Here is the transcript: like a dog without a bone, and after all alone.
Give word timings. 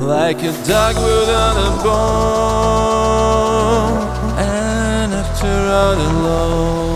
like 0.00 0.42
a 0.42 0.52
dog 0.66 0.96
without 0.96 1.56
a 1.56 1.70
bone, 1.84 1.98
and 4.38 5.12
after 5.12 5.46
all 5.46 5.94
alone. 5.94 6.89